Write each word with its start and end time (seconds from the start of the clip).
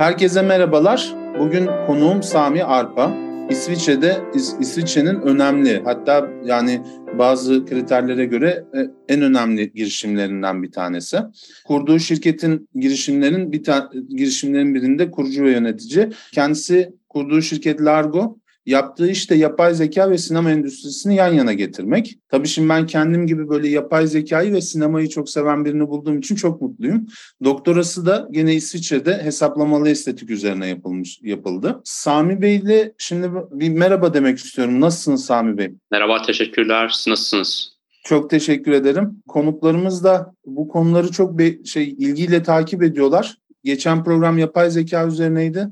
Herkese 0.00 0.42
merhabalar. 0.42 1.14
Bugün 1.38 1.68
konuğum 1.86 2.22
Sami 2.22 2.64
Arpa. 2.64 3.16
İsviçre'de 3.50 4.16
İs, 4.34 4.54
İsviçre'nin 4.60 5.20
önemli 5.20 5.82
hatta 5.84 6.28
yani 6.44 6.82
bazı 7.18 7.66
kriterlere 7.66 8.24
göre 8.24 8.64
e, 8.74 8.78
en 9.14 9.22
önemli 9.22 9.72
girişimlerinden 9.72 10.62
bir 10.62 10.72
tanesi. 10.72 11.18
Kurduğu 11.66 11.98
şirketin 11.98 12.68
girişimlerin 12.74 13.52
bir 13.52 13.64
ta- 13.64 13.90
girişimlerin 14.08 14.74
birinde 14.74 15.10
kurucu 15.10 15.44
ve 15.44 15.50
yönetici. 15.50 16.08
Kendisi 16.32 16.92
kurduğu 17.08 17.42
şirket 17.42 17.80
Largo 17.80 18.38
Yaptığı 18.66 19.10
işte 19.10 19.34
yapay 19.34 19.74
zeka 19.74 20.10
ve 20.10 20.18
sinema 20.18 20.50
endüstrisini 20.50 21.14
yan 21.14 21.32
yana 21.32 21.52
getirmek. 21.52 22.18
Tabii 22.28 22.48
şimdi 22.48 22.68
ben 22.68 22.86
kendim 22.86 23.26
gibi 23.26 23.48
böyle 23.48 23.68
yapay 23.68 24.06
zekayı 24.06 24.52
ve 24.52 24.60
sinemayı 24.60 25.08
çok 25.08 25.30
seven 25.30 25.64
birini 25.64 25.88
bulduğum 25.88 26.18
için 26.18 26.34
çok 26.34 26.62
mutluyum. 26.62 27.06
Doktorası 27.44 28.06
da 28.06 28.28
gene 28.30 28.54
İsviçre'de 28.54 29.22
hesaplamalı 29.22 29.88
estetik 29.88 30.30
üzerine 30.30 30.66
yapılmış 30.66 31.20
yapıldı. 31.22 31.80
Sami 31.84 32.42
Bey 32.42 32.56
ile 32.56 32.92
şimdi 32.98 33.30
bir 33.50 33.68
merhaba 33.68 34.14
demek 34.14 34.38
istiyorum. 34.38 34.80
Nasılsınız 34.80 35.24
Sami 35.24 35.58
Bey? 35.58 35.72
Merhaba, 35.90 36.22
teşekkürler. 36.22 36.90
Siz 36.94 37.06
nasılsınız? 37.06 37.80
Çok 38.04 38.30
teşekkür 38.30 38.72
ederim. 38.72 39.22
Konuklarımız 39.28 40.04
da 40.04 40.32
bu 40.46 40.68
konuları 40.68 41.10
çok 41.12 41.38
be- 41.38 41.64
şey 41.64 41.88
ilgiyle 41.88 42.42
takip 42.42 42.82
ediyorlar. 42.82 43.36
Geçen 43.64 44.04
program 44.04 44.38
yapay 44.38 44.70
zeka 44.70 45.06
üzerineydi. 45.06 45.68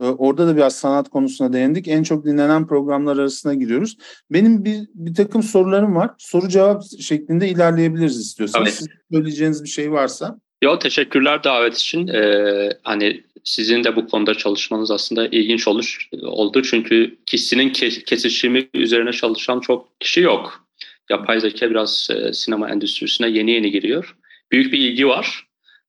Ee, 0.00 0.04
orada 0.04 0.46
da 0.46 0.56
biraz 0.56 0.76
sanat 0.76 1.08
konusuna 1.08 1.52
değindik. 1.52 1.88
En 1.88 2.02
çok 2.02 2.24
dinlenen 2.24 2.66
programlar 2.66 3.16
arasına 3.16 3.54
giriyoruz. 3.54 3.96
Benim 4.30 4.64
bir, 4.64 4.78
bir 4.94 5.14
takım 5.14 5.42
sorularım 5.42 5.96
var. 5.96 6.10
Soru 6.18 6.48
cevap 6.48 6.82
şeklinde 7.00 7.48
ilerleyebiliriz 7.48 8.20
istiyorsanız. 8.20 8.68
Siz 8.74 8.88
söyleyeceğiniz 9.12 9.64
bir 9.64 9.68
şey 9.68 9.92
varsa. 9.92 10.38
Yo, 10.62 10.78
teşekkürler 10.78 11.44
davet 11.44 11.76
için. 11.76 12.08
Ee, 12.08 12.70
hani 12.82 13.22
sizin 13.44 13.84
de 13.84 13.96
bu 13.96 14.06
konuda 14.06 14.34
çalışmanız 14.34 14.90
aslında 14.90 15.26
ilginç 15.26 15.68
olur, 15.68 16.08
oldu. 16.22 16.62
Çünkü 16.62 17.18
kişinin 17.26 17.70
ke- 17.70 18.04
kesişimi 18.04 18.68
üzerine 18.74 19.12
çalışan 19.12 19.60
çok 19.60 20.00
kişi 20.00 20.20
yok. 20.20 20.66
Yapay 21.10 21.40
zeka 21.40 21.70
biraz 21.70 22.08
e, 22.10 22.32
sinema 22.32 22.70
endüstrisine 22.70 23.28
yeni 23.28 23.50
yeni 23.50 23.70
giriyor. 23.70 24.16
Büyük 24.52 24.72
bir 24.72 24.78
ilgi 24.78 25.08
var 25.08 25.46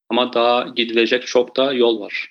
ama 0.09 0.33
daha 0.33 0.67
gidilecek 0.75 1.27
çok 1.27 1.57
da 1.57 1.73
yol 1.73 1.99
var. 1.99 2.30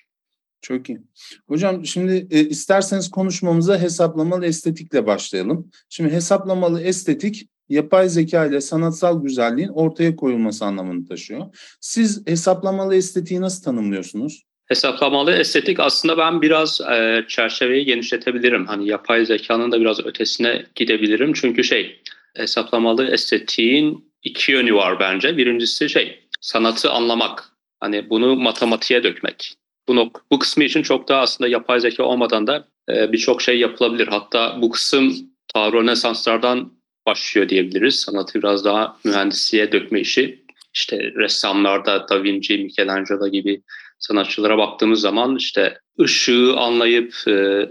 Çok 0.61 0.89
iyi. 0.89 0.99
Hocam 1.47 1.85
şimdi 1.85 2.27
e, 2.31 2.39
isterseniz 2.39 3.11
konuşmamıza 3.11 3.79
hesaplamalı 3.79 4.45
estetikle 4.45 5.05
başlayalım. 5.05 5.71
Şimdi 5.89 6.13
hesaplamalı 6.13 6.81
estetik 6.81 7.47
yapay 7.69 8.09
zeka 8.09 8.45
ile 8.45 8.61
sanatsal 8.61 9.23
güzelliğin 9.23 9.69
ortaya 9.69 10.15
koyulması 10.15 10.65
anlamını 10.65 11.07
taşıyor. 11.07 11.45
Siz 11.81 12.27
hesaplamalı 12.27 12.95
estetiği 12.95 13.41
nasıl 13.41 13.63
tanımlıyorsunuz? 13.63 14.43
Hesaplamalı 14.65 15.31
estetik 15.31 15.79
aslında 15.79 16.17
ben 16.17 16.41
biraz 16.41 16.81
e, 16.81 17.25
çerçeveyi 17.27 17.85
genişletebilirim. 17.85 18.65
Hani 18.65 18.87
yapay 18.87 19.25
zekanın 19.25 19.71
da 19.71 19.79
biraz 19.79 20.05
ötesine 20.05 20.65
gidebilirim. 20.75 21.33
Çünkü 21.33 21.63
şey 21.63 22.01
hesaplamalı 22.35 23.07
estetiğin 23.07 24.13
iki 24.23 24.51
yönü 24.51 24.73
var 24.73 24.99
bence. 24.99 25.37
Birincisi 25.37 25.89
şey 25.89 26.19
sanatı 26.41 26.91
anlamak. 26.91 27.51
Hani 27.79 28.09
bunu 28.09 28.35
matematiğe 28.35 29.03
dökmek. 29.03 29.55
Bu, 29.87 30.11
bu 30.31 30.39
kısmı 30.39 30.63
için 30.63 30.83
çok 30.83 31.07
daha 31.07 31.21
aslında 31.21 31.47
yapay 31.47 31.79
zeka 31.79 32.03
olmadan 32.03 32.47
da 32.47 32.67
e, 32.89 33.11
birçok 33.11 33.41
şey 33.41 33.59
yapılabilir. 33.59 34.07
Hatta 34.07 34.57
bu 34.61 34.69
kısım 34.69 35.13
ta 35.53 35.71
Rönesanslardan 35.71 36.73
başlıyor 37.05 37.49
diyebiliriz. 37.49 37.99
Sanatı 37.99 38.39
biraz 38.39 38.65
daha 38.65 38.97
mühendisliğe 39.03 39.71
dökme 39.71 39.99
işi. 39.99 40.45
İşte 40.73 40.97
ressamlarda 40.97 42.07
Da 42.09 42.23
Vinci, 42.23 42.57
Michelangelo 42.57 43.27
gibi 43.27 43.61
sanatçılara 43.99 44.57
baktığımız 44.57 45.01
zaman 45.01 45.35
işte 45.35 45.77
ışığı 45.99 46.53
anlayıp 46.57 47.13
e, 47.27 47.69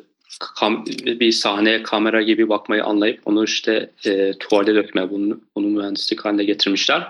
kam, 0.56 0.86
bir 1.06 1.32
sahneye 1.32 1.82
kamera 1.82 2.22
gibi 2.22 2.48
bakmayı 2.48 2.84
anlayıp 2.84 3.20
onu 3.24 3.44
işte 3.44 3.90
e, 4.06 4.32
tuvale 4.38 4.74
dökme, 4.74 5.10
bunu, 5.10 5.40
bunu 5.56 5.66
mühendislik 5.66 6.24
haline 6.24 6.44
getirmişler. 6.44 7.06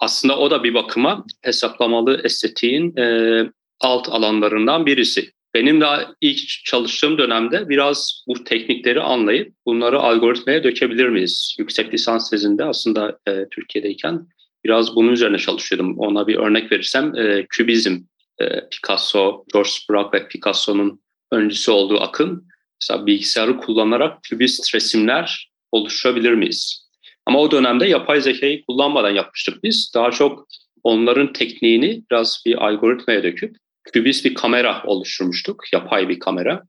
Aslında 0.00 0.38
o 0.38 0.50
da 0.50 0.64
bir 0.64 0.74
bakıma 0.74 1.24
hesaplamalı 1.42 2.20
estetiğin 2.24 2.96
e, 2.96 3.44
alt 3.80 4.08
alanlarından 4.08 4.86
birisi. 4.86 5.30
Benim 5.54 5.80
daha 5.80 6.14
ilk 6.20 6.48
çalıştığım 6.64 7.18
dönemde 7.18 7.68
biraz 7.68 8.24
bu 8.28 8.44
teknikleri 8.44 9.00
anlayıp 9.00 9.54
bunları 9.66 10.00
algoritmaya 10.00 10.64
dökebilir 10.64 11.08
miyiz? 11.08 11.56
Yüksek 11.58 11.94
lisans 11.94 12.30
tezinde 12.30 12.64
aslında 12.64 13.18
e, 13.28 13.48
Türkiye'deyken 13.50 14.26
biraz 14.64 14.96
bunun 14.96 15.12
üzerine 15.12 15.38
çalışıyordum. 15.38 15.98
Ona 15.98 16.26
bir 16.26 16.36
örnek 16.36 16.72
verirsem 16.72 17.16
e, 17.16 17.46
kübizm, 17.50 17.98
e, 18.40 18.68
Picasso, 18.68 19.44
George 19.52 19.70
Braque 19.90 20.20
ve 20.20 20.28
Picasso'nun 20.28 21.00
öncüsü 21.32 21.70
olduğu 21.70 22.00
akım. 22.00 22.44
Mesela 22.82 23.06
bilgisayarı 23.06 23.56
kullanarak 23.56 24.22
kübist 24.22 24.74
resimler 24.74 25.50
oluşturabilir 25.72 26.32
miyiz? 26.32 26.88
Ama 27.26 27.40
o 27.40 27.50
dönemde 27.50 27.86
yapay 27.86 28.20
zekayı 28.20 28.64
kullanmadan 28.66 29.10
yapmıştık 29.10 29.64
biz. 29.64 29.92
Daha 29.94 30.10
çok 30.10 30.48
onların 30.82 31.32
tekniğini 31.32 32.02
biraz 32.10 32.42
bir 32.46 32.66
algoritmaya 32.66 33.22
döküp 33.22 33.56
kübist 33.84 34.24
bir 34.24 34.34
kamera 34.34 34.82
oluşturmuştuk. 34.86 35.64
Yapay 35.72 36.08
bir 36.08 36.18
kamera. 36.18 36.62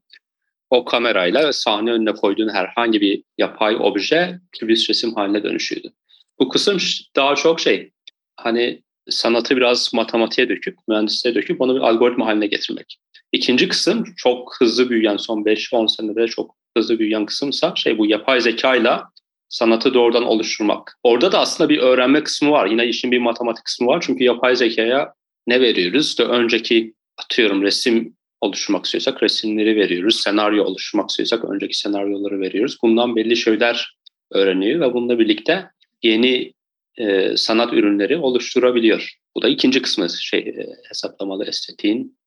O 0.70 0.84
kamerayla 0.84 1.52
sahne 1.52 1.92
önüne 1.92 2.12
koyduğun 2.12 2.48
herhangi 2.48 3.00
bir 3.00 3.22
yapay 3.38 3.76
obje 3.80 4.38
kübist 4.52 4.90
resim 4.90 5.14
haline 5.14 5.42
dönüşüyordu. 5.42 5.92
Bu 6.38 6.48
kısım 6.48 6.78
daha 7.16 7.34
çok 7.34 7.60
şey 7.60 7.90
hani 8.36 8.82
sanatı 9.08 9.56
biraz 9.56 9.94
matematiğe 9.94 10.48
döküp, 10.48 10.76
mühendisliğe 10.88 11.34
döküp 11.34 11.60
onu 11.60 11.74
bir 11.74 11.80
algoritma 11.80 12.26
haline 12.26 12.46
getirmek. 12.46 12.98
İkinci 13.32 13.68
kısım 13.68 14.04
çok 14.16 14.56
hızlı 14.60 14.90
büyüyen 14.90 15.16
son 15.16 15.42
5-10 15.42 15.96
senede 15.96 16.26
çok 16.26 16.54
hızlı 16.76 16.98
büyüyen 16.98 17.26
kısımsa 17.26 17.72
şey 17.76 17.98
bu 17.98 18.06
yapay 18.06 18.40
zekayla 18.40 19.08
sanatı 19.48 19.94
doğrudan 19.94 20.24
oluşturmak. 20.24 20.98
Orada 21.02 21.32
da 21.32 21.38
aslında 21.38 21.70
bir 21.70 21.78
öğrenme 21.78 22.24
kısmı 22.24 22.50
var. 22.50 22.66
Yine 22.66 22.86
işin 22.86 23.10
bir 23.10 23.18
matematik 23.18 23.64
kısmı 23.64 23.86
var. 23.86 24.04
Çünkü 24.06 24.24
yapay 24.24 24.56
zekaya 24.56 25.14
ne 25.46 25.60
veriyoruz? 25.60 26.08
İşte 26.08 26.24
önceki 26.24 26.94
atıyorum 27.24 27.62
resim 27.62 28.16
oluşturmak 28.40 28.84
istiyorsak 28.84 29.22
resimleri 29.22 29.76
veriyoruz. 29.76 30.20
Senaryo 30.20 30.64
oluşturmak 30.64 31.10
istiyorsak 31.10 31.44
önceki 31.44 31.78
senaryoları 31.78 32.40
veriyoruz. 32.40 32.78
Bundan 32.82 33.16
belli 33.16 33.36
şeyler 33.36 33.96
öğreniyor 34.30 34.80
ve 34.80 34.94
bununla 34.94 35.18
birlikte 35.18 35.64
yeni 36.02 36.52
e, 36.96 37.36
sanat 37.36 37.72
ürünleri 37.72 38.16
oluşturabiliyor. 38.16 39.14
Bu 39.36 39.42
da 39.42 39.48
ikinci 39.48 39.82
kısmı 39.82 40.10
şey 40.10 40.40
e, 40.40 40.66
hesaplamalı 40.88 41.44
estetiğin 41.44 42.18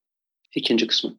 ikinci 0.55 0.87
kısmı. 0.87 1.17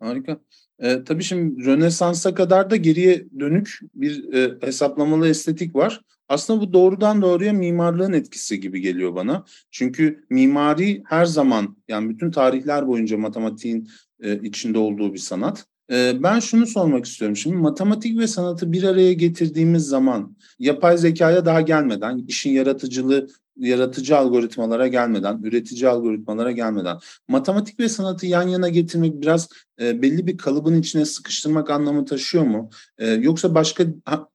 Harika. 0.00 0.40
E, 0.78 1.04
tabii 1.04 1.22
şimdi 1.22 1.66
Rönesans'a 1.66 2.34
kadar 2.34 2.70
da 2.70 2.76
geriye 2.76 3.24
dönük 3.40 3.78
bir 3.94 4.34
e, 4.34 4.66
hesaplamalı 4.66 5.28
estetik 5.28 5.76
var. 5.76 6.00
Aslında 6.28 6.60
bu 6.60 6.72
doğrudan 6.72 7.22
doğruya 7.22 7.52
mimarlığın 7.52 8.12
etkisi 8.12 8.60
gibi 8.60 8.80
geliyor 8.80 9.14
bana. 9.14 9.44
Çünkü 9.70 10.24
mimari 10.30 11.02
her 11.06 11.24
zaman 11.24 11.76
yani 11.88 12.08
bütün 12.08 12.30
tarihler 12.30 12.86
boyunca 12.86 13.18
matematiğin 13.18 13.88
e, 14.20 14.40
içinde 14.42 14.78
olduğu 14.78 15.14
bir 15.14 15.18
sanat. 15.18 15.66
E, 15.90 16.12
ben 16.22 16.38
şunu 16.38 16.66
sormak 16.66 17.04
istiyorum. 17.04 17.36
Şimdi 17.36 17.56
matematik 17.56 18.18
ve 18.18 18.26
sanatı 18.26 18.72
bir 18.72 18.82
araya 18.82 19.12
getirdiğimiz 19.12 19.86
zaman 19.86 20.36
yapay 20.58 20.98
zekaya 20.98 21.44
daha 21.44 21.60
gelmeden 21.60 22.24
işin 22.28 22.50
yaratıcılığı 22.50 23.28
yaratıcı 23.56 24.16
algoritmalara 24.16 24.88
gelmeden, 24.88 25.40
üretici 25.42 25.88
algoritmalara 25.88 26.50
gelmeden 26.50 26.98
matematik 27.28 27.80
ve 27.80 27.88
sanatı 27.88 28.26
yan 28.26 28.48
yana 28.48 28.68
getirmek 28.68 29.20
biraz 29.20 29.48
e, 29.80 30.02
belli 30.02 30.26
bir 30.26 30.36
kalıbın 30.36 30.80
içine 30.80 31.04
sıkıştırmak 31.04 31.70
anlamı 31.70 32.04
taşıyor 32.04 32.44
mu? 32.44 32.70
E, 32.98 33.06
yoksa 33.06 33.54
başka 33.54 33.84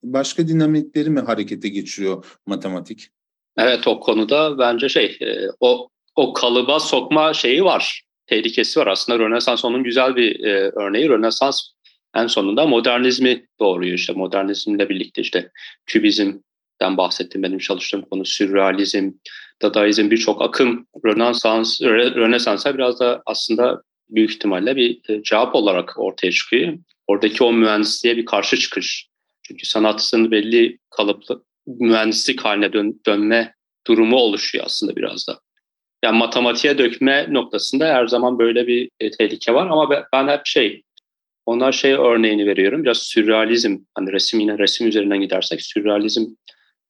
başka 0.02 0.48
dinamikleri 0.48 1.10
mi 1.10 1.20
harekete 1.20 1.68
geçiriyor 1.68 2.38
matematik? 2.46 3.08
Evet 3.56 3.86
o 3.86 4.00
konuda 4.00 4.58
bence 4.58 4.88
şey 4.88 5.18
e, 5.20 5.48
o 5.60 5.88
o 6.16 6.32
kalıba 6.32 6.80
sokma 6.80 7.34
şeyi 7.34 7.64
var. 7.64 8.02
Tehlikesi 8.26 8.80
var. 8.80 8.86
Aslında 8.86 9.18
Rönesans 9.18 9.64
onun 9.64 9.84
güzel 9.84 10.16
bir 10.16 10.44
e, 10.44 10.70
örneği. 10.76 11.08
Rönesans 11.08 11.62
en 12.14 12.26
sonunda 12.26 12.66
modernizmi 12.66 13.46
doğuruyor 13.60 13.94
işte 13.94 14.12
modernizmle 14.12 14.88
birlikte 14.88 15.22
işte 15.22 15.50
kübizm 15.86 16.32
den 16.82 16.96
bahsettim 16.96 17.42
benim 17.42 17.58
çalıştığım 17.58 18.02
konu 18.02 18.24
sürrealizm, 18.24 19.12
dadaizm 19.62 20.10
birçok 20.10 20.42
akım 20.42 20.86
Rönesans, 21.04 21.82
Rönesans'a 21.82 22.74
biraz 22.74 23.00
da 23.00 23.22
aslında 23.26 23.82
büyük 24.10 24.30
ihtimalle 24.30 24.76
bir 24.76 25.00
e, 25.08 25.22
cevap 25.22 25.54
olarak 25.54 25.94
ortaya 25.96 26.32
çıkıyor. 26.32 26.78
Oradaki 27.06 27.44
o 27.44 27.52
mühendisliğe 27.52 28.16
bir 28.16 28.24
karşı 28.24 28.56
çıkış. 28.56 29.08
Çünkü 29.42 29.66
sanatın 29.66 30.30
belli 30.30 30.78
kalıplı 30.90 31.44
mühendislik 31.66 32.40
haline 32.40 32.72
dön, 32.72 33.00
dönme 33.06 33.54
durumu 33.86 34.16
oluşuyor 34.16 34.64
aslında 34.66 34.96
biraz 34.96 35.28
da. 35.28 35.40
Yani 36.04 36.18
matematiğe 36.18 36.78
dökme 36.78 37.26
noktasında 37.30 37.86
her 37.86 38.06
zaman 38.06 38.38
böyle 38.38 38.66
bir 38.66 38.90
e, 39.00 39.10
tehlike 39.10 39.54
var 39.54 39.66
ama 39.66 40.06
ben 40.12 40.28
hep 40.28 40.46
şey 40.46 40.82
ona 41.46 41.72
şey 41.72 41.92
örneğini 41.92 42.46
veriyorum. 42.46 42.84
Biraz 42.84 42.98
sürrealizm, 42.98 43.78
hani 43.94 44.12
resim 44.12 44.40
yine 44.40 44.58
resim 44.58 44.88
üzerinden 44.88 45.20
gidersek 45.20 45.62
sürrealizm 45.62 46.26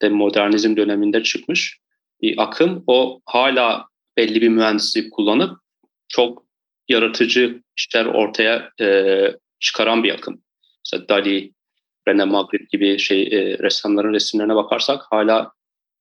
de 0.03 0.09
modernizm 0.09 0.77
döneminde 0.77 1.23
çıkmış 1.23 1.81
bir 2.23 2.43
akım. 2.43 2.85
O 2.87 3.21
hala 3.25 3.87
belli 4.17 4.43
bir 4.43 4.49
mühendislik 4.49 5.13
kullanıp 5.13 5.59
çok 6.09 6.45
yaratıcı 6.89 7.63
işler 7.77 8.07
ortaya 8.07 8.71
e, 8.81 9.27
çıkaran 9.61 10.05
bir 10.05 10.15
akım. 10.15 10.43
Mesela 10.85 11.09
Dali, 11.09 11.53
René 12.09 12.25
Magritte 12.25 12.67
gibi 12.73 12.99
şey 12.99 13.23
e, 13.23 13.59
ressamların 13.59 14.13
resimlerine 14.13 14.55
bakarsak 14.55 15.03
hala 15.11 15.53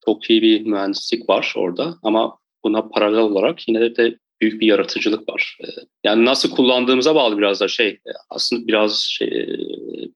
çok 0.06 0.30
iyi 0.30 0.42
bir 0.42 0.66
mühendislik 0.66 1.30
var 1.30 1.54
orada 1.56 1.96
ama 2.04 2.38
buna 2.64 2.90
paralel 2.90 3.20
olarak 3.20 3.68
yine 3.68 3.82
de, 3.82 3.96
de 3.96 4.18
büyük 4.42 4.62
bir 4.62 4.68
yaratıcılık 4.68 5.30
var. 5.30 5.58
E, 5.64 5.68
yani 6.04 6.26
nasıl 6.26 6.52
kullandığımıza 6.52 7.16
bağlı 7.16 7.38
biraz 7.38 7.62
da 7.62 7.68
şey 7.68 7.88
e, 7.88 8.12
aslında 8.30 8.68
biraz 8.68 9.00
şey 9.00 9.28
e, 9.28 9.48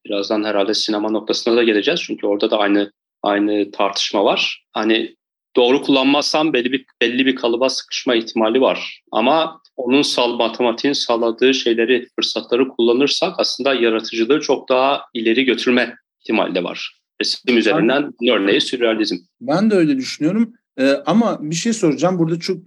birazdan 0.06 0.44
herhalde 0.44 0.74
sinema 0.74 1.10
noktasına 1.10 1.56
da 1.56 1.64
geleceğiz 1.64 2.02
çünkü 2.04 2.28
orada 2.28 2.52
da 2.52 2.58
aynı 2.58 2.92
aynı 3.24 3.72
tartışma 3.72 4.26
var. 4.26 4.66
Hani 4.72 5.16
doğru 5.56 5.82
kullanmazsam 5.82 6.54
belli 6.54 6.72
bir 6.72 6.86
belli 7.02 7.26
bir 7.26 7.36
kalıba 7.36 7.70
sıkışma 7.70 8.16
ihtimali 8.16 8.62
var. 8.62 9.02
Ama 9.12 9.62
onun 9.76 10.02
sal 10.02 10.34
matematiğin 10.36 10.94
sağladığı 10.94 11.54
şeyleri, 11.54 12.08
fırsatları 12.16 12.68
kullanırsak 12.68 13.34
aslında 13.38 13.74
yaratıcılığı 13.74 14.42
çok 14.42 14.70
daha 14.70 15.02
ileri 15.14 15.46
götürme 15.46 15.96
ihtimali 16.20 16.56
de 16.56 16.64
var. 16.64 17.00
Resim 17.22 17.58
üzerinden 17.58 18.14
örneği 18.32 18.62
sürrealizm. 18.62 19.16
Ben 19.42 19.72
de 19.72 19.76
öyle 19.76 19.98
düşünüyorum. 19.98 20.54
Ee, 20.80 20.94
ama 21.06 21.38
bir 21.42 21.56
şey 21.56 21.74
soracağım. 21.74 22.20
Burada 22.20 22.40
çok 22.40 22.58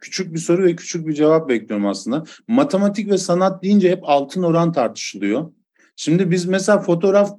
küçük 0.00 0.34
bir 0.34 0.38
soru 0.38 0.64
ve 0.64 0.76
küçük 0.76 1.06
bir 1.06 1.12
cevap 1.12 1.48
bekliyorum 1.48 1.86
aslında. 1.86 2.24
Matematik 2.48 3.10
ve 3.10 3.18
sanat 3.18 3.62
deyince 3.62 3.90
hep 3.90 4.00
altın 4.02 4.42
oran 4.42 4.72
tartışılıyor. 4.72 5.52
Şimdi 6.00 6.30
biz 6.30 6.46
mesela 6.46 6.78
fotoğraf 6.78 7.30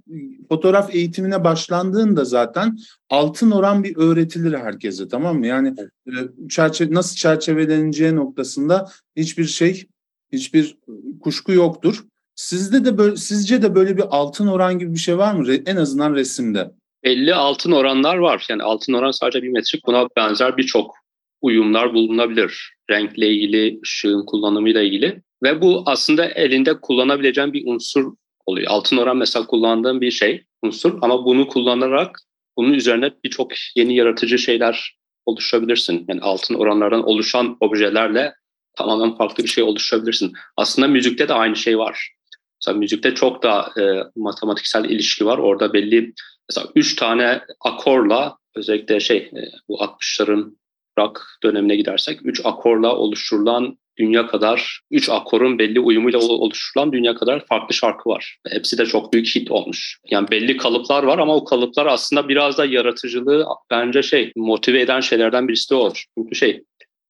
fotoğraf 0.49 0.95
eğitimine 0.95 1.43
başlandığında 1.43 2.25
zaten 2.25 2.77
altın 3.09 3.51
oran 3.51 3.83
bir 3.83 3.97
öğretilir 3.97 4.53
herkese 4.53 5.07
tamam 5.07 5.39
mı? 5.39 5.47
Yani 5.47 5.73
e, 6.07 6.13
çerçeve, 6.49 6.93
nasıl 6.93 7.15
çerçeveleneceği 7.15 8.15
noktasında 8.15 8.89
hiçbir 9.15 9.45
şey, 9.45 9.87
hiçbir 10.31 10.77
kuşku 11.21 11.51
yoktur. 11.51 12.03
Sizde 12.35 12.85
de 12.85 12.97
böyle, 12.97 13.15
sizce 13.15 13.61
de 13.61 13.75
böyle 13.75 13.97
bir 13.97 14.03
altın 14.09 14.47
oran 14.47 14.79
gibi 14.79 14.93
bir 14.93 14.99
şey 14.99 15.17
var 15.17 15.33
mı? 15.33 15.53
En 15.65 15.75
azından 15.75 16.15
resimde. 16.15 16.71
Belli 17.03 17.35
altın 17.35 17.71
oranlar 17.71 18.17
var. 18.17 18.45
Yani 18.49 18.63
altın 18.63 18.93
oran 18.93 19.11
sadece 19.11 19.43
bir 19.43 19.49
metrik. 19.49 19.85
Buna 19.87 20.07
benzer 20.17 20.57
birçok 20.57 20.95
uyumlar 21.41 21.93
bulunabilir. 21.93 22.73
Renkle 22.89 23.27
ilgili, 23.27 23.79
ışığın 23.83 24.25
kullanımıyla 24.25 24.81
ilgili. 24.81 25.21
Ve 25.43 25.61
bu 25.61 25.83
aslında 25.85 26.25
elinde 26.25 26.79
kullanabileceğin 26.81 27.53
bir 27.53 27.63
unsur 27.67 28.13
oluyor. 28.49 28.67
Altın 28.71 28.97
oran 28.97 29.17
mesela 29.17 29.47
kullandığım 29.47 30.01
bir 30.01 30.11
şey, 30.11 30.43
unsur 30.61 30.97
ama 31.01 31.25
bunu 31.25 31.47
kullanarak 31.47 32.19
bunun 32.57 32.73
üzerine 32.73 33.11
birçok 33.23 33.51
yeni 33.75 33.95
yaratıcı 33.95 34.37
şeyler 34.37 34.97
oluşturabilirsin. 35.25 36.05
Yani 36.09 36.21
altın 36.21 36.53
oranlardan 36.53 37.07
oluşan 37.07 37.57
objelerle 37.59 38.33
tamamen 38.77 39.17
farklı 39.17 39.43
bir 39.43 39.49
şey 39.49 39.63
oluşturabilirsin. 39.63 40.33
Aslında 40.57 40.87
müzikte 40.87 41.27
de 41.27 41.33
aynı 41.33 41.55
şey 41.55 41.77
var. 41.77 42.13
Mesela 42.61 42.77
müzikte 42.77 43.15
çok 43.15 43.43
da 43.43 43.71
e, 43.81 44.03
matematiksel 44.15 44.85
ilişki 44.85 45.25
var. 45.25 45.37
Orada 45.37 45.73
belli 45.73 46.13
mesela 46.49 46.67
üç 46.75 46.95
tane 46.95 47.41
akorla 47.65 48.37
özellikle 48.55 48.99
şey 48.99 49.17
e, 49.17 49.41
bu 49.69 49.77
60'ların 49.77 50.57
rock 50.99 51.21
dönemine 51.43 51.75
gidersek 51.75 52.19
üç 52.23 52.41
akorla 52.43 52.95
oluşturulan 52.95 53.77
dünya 53.99 54.27
kadar, 54.27 54.79
üç 54.91 55.09
akorun 55.09 55.59
belli 55.59 55.79
uyumuyla 55.79 56.19
oluşturulan 56.19 56.91
dünya 56.91 57.15
kadar 57.15 57.45
farklı 57.45 57.75
şarkı 57.75 58.09
var. 58.09 58.37
Hepsi 58.49 58.77
de 58.77 58.85
çok 58.85 59.13
büyük 59.13 59.27
hit 59.27 59.51
olmuş. 59.51 59.99
Yani 60.09 60.31
belli 60.31 60.57
kalıplar 60.57 61.03
var 61.03 61.17
ama 61.17 61.35
o 61.35 61.45
kalıplar 61.45 61.85
aslında 61.85 62.29
biraz 62.29 62.57
da 62.57 62.65
yaratıcılığı 62.65 63.45
bence 63.69 64.03
şey 64.03 64.31
motive 64.35 64.81
eden 64.81 64.99
şeylerden 64.99 65.47
birisi 65.47 65.69
de 65.69 65.75
olur. 65.75 66.05
Çünkü 66.17 66.35
şey 66.35 66.63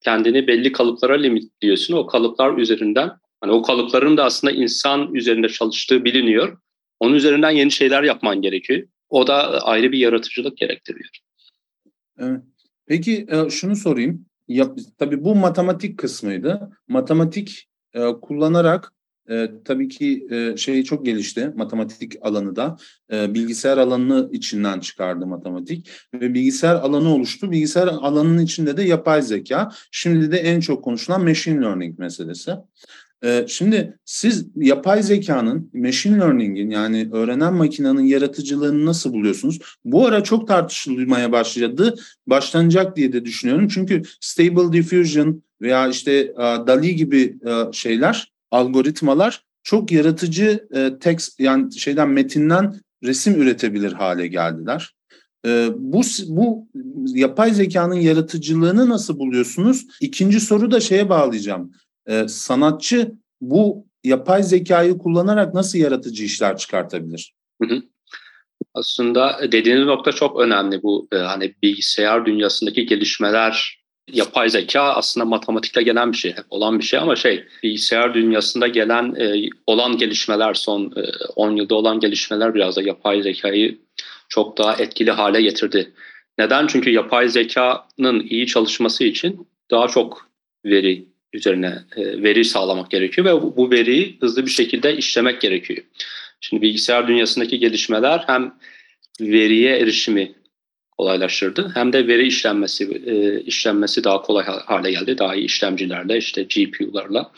kendini 0.03 0.47
belli 0.47 0.71
kalıplara 0.71 1.13
limitliyorsun. 1.13 1.93
O 1.93 2.05
kalıplar 2.05 2.57
üzerinden 2.57 3.11
hani 3.41 3.51
o 3.51 3.61
kalıpların 3.61 4.17
da 4.17 4.23
aslında 4.23 4.53
insan 4.53 5.13
üzerinde 5.15 5.49
çalıştığı 5.49 6.05
biliniyor. 6.05 6.57
Onun 6.99 7.15
üzerinden 7.15 7.51
yeni 7.51 7.71
şeyler 7.71 8.03
yapman 8.03 8.41
gerekiyor. 8.41 8.87
O 9.09 9.27
da 9.27 9.63
ayrı 9.63 9.91
bir 9.91 9.97
yaratıcılık 9.97 10.57
gerektiriyor. 10.57 11.09
Evet. 12.19 12.41
Peki 12.87 13.27
e, 13.29 13.49
şunu 13.49 13.75
sorayım. 13.75 14.28
Ya, 14.49 14.75
tabii 14.97 15.23
bu 15.23 15.35
matematik 15.35 15.97
kısmıydı. 15.97 16.69
Matematik 16.87 17.69
e, 17.93 18.11
kullanarak 18.21 18.93
e, 19.29 19.49
tabii 19.65 19.87
ki 19.87 20.27
e, 20.31 20.57
şey 20.57 20.83
çok 20.83 21.05
gelişti 21.05 21.53
matematik 21.55 22.15
alanı 22.21 22.55
da 22.55 22.77
e, 23.11 23.33
bilgisayar 23.33 23.77
alanını 23.77 24.29
içinden 24.31 24.79
çıkardı 24.79 25.27
matematik 25.27 25.89
ve 26.13 26.33
bilgisayar 26.33 26.75
alanı 26.75 27.13
oluştu. 27.13 27.51
Bilgisayar 27.51 27.87
alanının 27.87 28.43
içinde 28.43 28.77
de 28.77 28.83
yapay 28.83 29.21
zeka. 29.21 29.69
Şimdi 29.91 30.31
de 30.31 30.37
en 30.37 30.59
çok 30.59 30.83
konuşulan 30.83 31.23
machine 31.23 31.61
learning 31.61 31.99
meselesi. 31.99 32.51
Ee, 33.23 33.45
şimdi 33.47 33.99
siz 34.05 34.45
yapay 34.55 35.03
zekanın, 35.03 35.71
machine 35.73 36.19
learning'in 36.19 36.69
yani 36.69 37.09
öğrenen 37.11 37.53
makinenin 37.53 38.03
yaratıcılığını 38.03 38.85
nasıl 38.85 39.13
buluyorsunuz? 39.13 39.59
Bu 39.85 40.07
ara 40.07 40.23
çok 40.23 40.47
tartışılmaya 40.47 41.31
başladı, 41.31 41.95
başlanacak 42.27 42.95
diye 42.97 43.13
de 43.13 43.25
düşünüyorum. 43.25 43.67
Çünkü 43.67 44.01
Stable 44.21 44.73
Diffusion 44.73 45.43
veya 45.61 45.87
işte 45.87 46.11
e, 46.13 46.37
DALI 46.37 46.95
gibi 46.95 47.37
e, 47.47 47.73
şeyler, 47.73 48.31
algoritmalar 48.51 49.43
çok 49.63 49.91
yaratıcı 49.91 50.67
e, 50.75 50.99
text 50.99 51.39
yani 51.39 51.79
şeyden 51.79 52.09
metinden 52.09 52.75
resim 53.03 53.41
üretebilir 53.41 53.91
hale 53.91 54.27
geldiler. 54.27 54.95
Bu, 55.75 56.01
bu 56.27 56.67
yapay 57.05 57.53
zekanın 57.53 57.95
yaratıcılığını 57.95 58.89
nasıl 58.89 59.19
buluyorsunuz? 59.19 59.87
İkinci 60.01 60.39
soru 60.39 60.71
da 60.71 60.79
şeye 60.79 61.09
bağlayacağım 61.09 61.71
e, 62.09 62.27
sanatçı 62.27 63.11
bu 63.41 63.85
yapay 64.03 64.43
zekayı 64.43 64.97
kullanarak 64.97 65.53
nasıl 65.53 65.79
yaratıcı 65.79 66.23
işler 66.23 66.57
çıkartabilir? 66.57 67.33
Hı 67.61 67.69
hı. 67.69 67.81
Aslında 68.73 69.39
dediğiniz 69.51 69.85
nokta 69.85 70.11
çok 70.11 70.39
önemli 70.39 70.83
bu 70.83 71.07
e, 71.11 71.17
hani 71.17 71.55
bilgisayar 71.63 72.25
dünyasındaki 72.25 72.85
gelişmeler 72.85 73.79
yapay 74.13 74.49
zeka 74.49 74.81
aslında 74.81 75.25
matematikle 75.25 75.83
gelen 75.83 76.11
bir 76.11 76.17
şey, 76.17 76.31
hep 76.31 76.45
olan 76.49 76.79
bir 76.79 76.83
şey 76.83 76.99
ama 76.99 77.15
şey 77.15 77.45
bilgisayar 77.63 78.13
dünyasında 78.13 78.67
gelen 78.67 79.15
e, 79.15 79.49
olan 79.67 79.97
gelişmeler 79.97 80.53
son 80.53 80.93
10 81.35 81.55
e, 81.55 81.59
yılda 81.59 81.75
olan 81.75 81.99
gelişmeler 81.99 82.55
biraz 82.55 82.75
da 82.75 82.81
yapay 82.81 83.21
zekayı 83.23 83.79
çok 84.29 84.57
daha 84.57 84.75
etkili 84.75 85.11
hale 85.11 85.41
getirdi. 85.41 85.93
Neden? 86.37 86.67
Çünkü 86.67 86.89
yapay 86.89 87.29
zekanın 87.29 88.27
iyi 88.29 88.47
çalışması 88.47 89.03
için 89.03 89.47
daha 89.71 89.87
çok 89.87 90.29
veri 90.65 91.05
üzerine 91.33 91.79
e, 91.95 92.23
veri 92.23 92.45
sağlamak 92.45 92.91
gerekiyor 92.91 93.27
ve 93.27 93.57
bu 93.57 93.71
veriyi 93.71 94.17
hızlı 94.21 94.45
bir 94.45 94.51
şekilde 94.51 94.97
işlemek 94.97 95.41
gerekiyor. 95.41 95.83
Şimdi 96.41 96.61
bilgisayar 96.61 97.07
dünyasındaki 97.07 97.59
gelişmeler 97.59 98.23
hem 98.27 98.55
veriye 99.21 99.77
erişimi 99.77 100.35
kolaylaştırdı 100.97 101.71
hem 101.73 101.93
de 101.93 102.07
veri 102.07 102.27
işlenmesi 102.27 103.01
e, 103.05 103.41
işlenmesi 103.41 104.03
daha 104.03 104.21
kolay 104.21 104.45
hale 104.45 104.91
geldi. 104.91 105.17
Daha 105.17 105.35
iyi 105.35 105.45
işlemcilerle 105.45 106.17
işte 106.17 106.43
GPU'larla. 106.43 107.31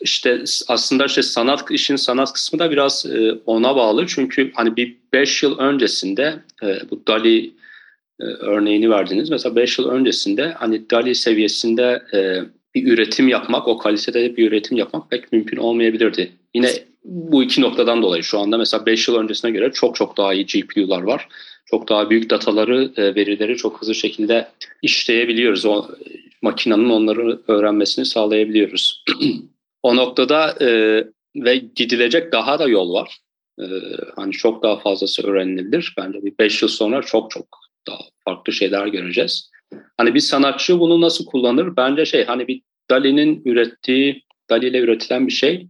İşte 0.00 0.44
aslında 0.68 1.04
işte 1.04 1.22
sanat 1.22 1.70
işin 1.70 1.96
sanat 1.96 2.32
kısmı 2.32 2.58
da 2.58 2.70
biraz 2.70 3.06
e, 3.06 3.32
ona 3.46 3.76
bağlı. 3.76 4.06
Çünkü 4.06 4.52
hani 4.54 4.76
bir 4.76 4.96
5 5.12 5.42
yıl 5.42 5.58
öncesinde 5.58 6.40
e, 6.62 6.90
bu 6.90 7.06
DALI 7.06 7.54
örneğini 8.20 8.90
verdiniz. 8.90 9.30
Mesela 9.30 9.56
5 9.56 9.78
yıl 9.78 9.88
öncesinde 9.88 10.52
hani 10.58 10.90
DALI 10.90 11.14
seviyesinde 11.14 12.02
e, 12.14 12.18
bir 12.86 12.92
üretim 12.92 13.28
yapmak, 13.28 13.68
o 13.68 13.78
kalitede 13.78 14.36
bir 14.36 14.48
üretim 14.48 14.76
yapmak 14.76 15.10
pek 15.10 15.32
mümkün 15.32 15.56
olmayabilirdi. 15.56 16.32
Yine 16.54 16.68
bu 17.04 17.42
iki 17.42 17.60
noktadan 17.60 18.02
dolayı 18.02 18.24
şu 18.24 18.38
anda 18.38 18.58
mesela 18.58 18.86
5 18.86 19.08
yıl 19.08 19.16
öncesine 19.16 19.50
göre 19.50 19.72
çok 19.72 19.96
çok 19.96 20.16
daha 20.16 20.34
iyi 20.34 20.46
GPU'lar 20.46 21.02
var. 21.02 21.28
Çok 21.66 21.88
daha 21.88 22.10
büyük 22.10 22.30
dataları, 22.30 22.92
e, 22.96 23.14
verileri 23.14 23.56
çok 23.56 23.82
hızlı 23.82 23.94
şekilde 23.94 24.48
işleyebiliyoruz. 24.82 25.66
O 25.66 25.86
makinenin 26.42 26.90
onları 26.90 27.40
öğrenmesini 27.48 28.06
sağlayabiliyoruz. 28.06 29.04
o 29.82 29.96
noktada 29.96 30.56
e, 30.60 30.68
ve 31.36 31.56
gidilecek 31.56 32.32
daha 32.32 32.58
da 32.58 32.68
yol 32.68 32.94
var. 32.94 33.18
E, 33.60 33.64
hani 34.16 34.32
çok 34.32 34.62
daha 34.62 34.78
fazlası 34.78 35.26
öğrenilebilir. 35.26 35.94
Bence 35.98 36.22
bir 36.22 36.38
5 36.38 36.62
yıl 36.62 36.68
sonra 36.68 37.02
çok 37.02 37.30
çok 37.30 37.46
daha 37.86 37.98
farklı 38.24 38.52
şeyler 38.52 38.86
göreceğiz. 38.86 39.50
Hani 39.96 40.14
bir 40.14 40.20
sanatçı 40.20 40.80
bunu 40.80 41.00
nasıl 41.00 41.26
kullanır? 41.26 41.76
Bence 41.76 42.06
şey 42.06 42.24
hani 42.24 42.48
bir 42.48 42.62
Dali'nin 42.90 43.42
ürettiği, 43.44 44.24
Dali 44.50 44.68
ile 44.68 44.78
üretilen 44.78 45.26
bir 45.26 45.32
şey 45.32 45.68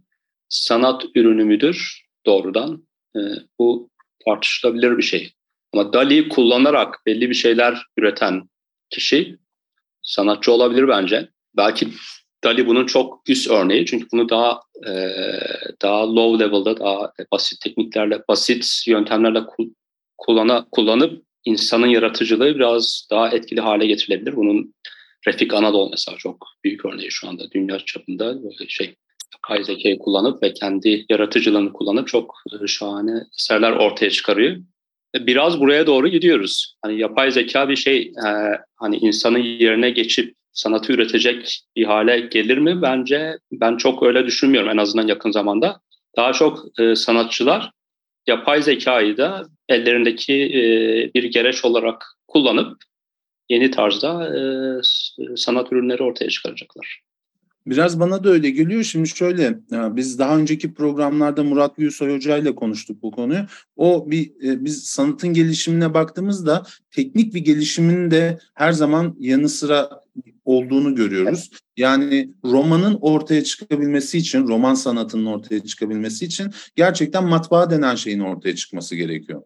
sanat 0.49 1.05
ürünü 1.15 1.43
müdür 1.43 2.05
doğrudan? 2.25 2.87
E, 3.15 3.19
bu 3.59 3.89
tartışılabilir 4.25 4.97
bir 4.97 5.03
şey. 5.03 5.33
Ama 5.73 5.93
Dali'yi 5.93 6.29
kullanarak 6.29 7.01
belli 7.05 7.29
bir 7.29 7.35
şeyler 7.35 7.81
üreten 7.97 8.49
kişi 8.89 9.37
sanatçı 10.01 10.51
olabilir 10.51 10.87
bence. 10.87 11.29
Belki 11.57 11.87
Dali 12.43 12.67
bunun 12.67 12.85
çok 12.85 13.21
üst 13.27 13.49
örneği 13.49 13.85
çünkü 13.85 14.07
bunu 14.11 14.29
daha 14.29 14.61
e, 14.87 14.91
daha 15.81 16.15
low 16.15 16.45
level'da 16.45 16.79
daha 16.79 17.13
basit 17.31 17.61
tekniklerle, 17.61 18.21
basit 18.27 18.83
yöntemlerle 18.87 19.39
kullana, 20.17 20.65
kullanıp 20.71 21.23
insanın 21.45 21.87
yaratıcılığı 21.87 22.55
biraz 22.55 23.07
daha 23.11 23.29
etkili 23.29 23.61
hale 23.61 23.87
getirilebilir. 23.87 24.35
Bunun 24.35 24.73
Refik 25.27 25.53
Anadolu 25.53 25.89
mesela 25.89 26.17
çok 26.17 26.47
büyük 26.63 26.85
örneği 26.85 27.11
şu 27.11 27.27
anda 27.27 27.51
dünya 27.51 27.79
çapında 27.79 28.43
böyle 28.43 28.67
şey 28.67 28.95
yapay 29.33 29.63
zekayı 29.63 29.99
kullanıp 29.99 30.43
ve 30.43 30.53
kendi 30.53 31.05
yaratıcılığını 31.09 31.73
kullanıp 31.73 32.07
çok 32.07 32.35
e, 32.63 32.67
şahane 32.67 33.23
eserler 33.37 33.71
ortaya 33.71 34.09
çıkarıyor. 34.09 34.57
Biraz 35.15 35.59
buraya 35.59 35.87
doğru 35.87 36.07
gidiyoruz. 36.07 36.75
Hani 36.81 36.99
yapay 36.99 37.31
zeka 37.31 37.69
bir 37.69 37.75
şey 37.75 38.01
e, 38.01 38.29
hani 38.75 38.97
insanın 38.97 39.39
yerine 39.39 39.89
geçip 39.89 40.35
sanatı 40.51 40.93
üretecek 40.93 41.61
bir 41.75 41.85
hale 41.85 42.19
gelir 42.19 42.57
mi? 42.57 42.81
Bence 42.81 43.37
ben 43.51 43.77
çok 43.77 44.03
öyle 44.03 44.25
düşünmüyorum 44.25 44.69
en 44.69 44.77
azından 44.77 45.07
yakın 45.07 45.31
zamanda. 45.31 45.81
Daha 46.17 46.33
çok 46.33 46.79
e, 46.79 46.95
sanatçılar 46.95 47.71
yapay 48.27 48.61
zekayı 48.61 49.17
da 49.17 49.45
ellerindeki 49.69 50.33
e, 50.33 50.61
bir 51.13 51.23
gereç 51.23 51.65
olarak 51.65 52.05
kullanıp 52.27 52.77
yeni 53.49 53.71
tarzda 53.71 54.37
e, 54.37 54.41
sanat 55.35 55.71
ürünleri 55.71 56.03
ortaya 56.03 56.29
çıkaracaklar. 56.29 57.01
Biraz 57.65 57.99
bana 57.99 58.23
da 58.23 58.29
öyle 58.29 58.49
geliyor. 58.49 58.83
Şimdi 58.83 59.09
şöyle 59.09 59.59
biz 59.71 60.19
daha 60.19 60.37
önceki 60.37 60.73
programlarda 60.73 61.43
Murat 61.43 61.77
Gülsoy 61.77 62.15
Hoca 62.15 62.37
ile 62.37 62.55
konuştuk 62.55 63.03
bu 63.03 63.11
konuyu. 63.11 63.41
O 63.75 64.11
bir 64.11 64.31
e, 64.43 64.65
biz 64.65 64.83
sanatın 64.83 65.33
gelişimine 65.33 65.93
baktığımızda 65.93 66.63
teknik 66.91 67.33
bir 67.33 67.39
gelişimin 67.39 68.11
de 68.11 68.39
her 68.53 68.71
zaman 68.71 69.15
yanı 69.19 69.49
sıra 69.49 69.89
olduğunu 70.45 70.95
görüyoruz. 70.95 71.49
Yani 71.77 72.33
romanın 72.45 72.97
ortaya 73.01 73.43
çıkabilmesi 73.43 74.17
için, 74.17 74.47
roman 74.47 74.73
sanatının 74.73 75.25
ortaya 75.25 75.63
çıkabilmesi 75.63 76.25
için 76.25 76.47
gerçekten 76.75 77.25
matbaa 77.25 77.69
denen 77.69 77.95
şeyin 77.95 78.19
ortaya 78.19 78.55
çıkması 78.55 78.95
gerekiyor. 78.95 79.41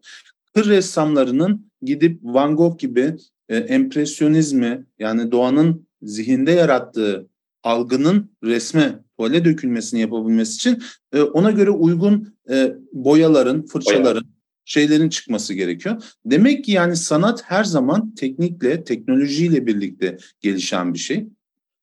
Kır 0.54 0.70
ressamlarının 0.70 1.72
gidip 1.82 2.20
Van 2.24 2.56
Gogh 2.56 2.80
gibi 2.80 3.16
e, 3.54 3.58
empresyonizmi 3.58 4.86
yani 5.00 5.32
doğanın 5.32 5.88
zihinde 6.02 6.52
yarattığı 6.52 7.28
algının 7.64 8.32
resme, 8.44 9.00
tuvale 9.18 9.46
dökülmesini 9.46 10.00
yapabilmesi 10.00 10.56
için 10.56 10.84
e, 11.14 11.22
ona 11.22 11.52
göre 11.52 11.70
uygun 11.70 12.36
e, 12.50 12.74
boyaların, 12.94 13.66
fırçaların, 13.66 14.26
şeylerin 14.66 15.10
çıkması 15.10 15.54
gerekiyor. 15.54 16.04
Demek 16.26 16.66
ki 16.66 16.72
yani 16.72 16.96
sanat 16.96 17.44
her 17.46 17.64
zaman 17.64 18.16
teknikle, 18.16 18.84
teknolojiyle 18.84 19.68
birlikte 19.68 20.18
gelişen 20.42 20.94
bir 20.94 21.00
şey. 21.00 21.28